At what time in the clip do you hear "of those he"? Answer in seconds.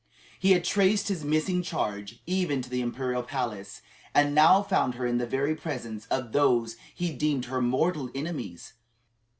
6.07-7.13